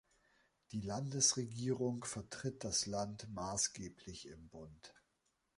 [0.71, 4.95] Die Landesregierung vertritt das Land maßgeblich im Bund.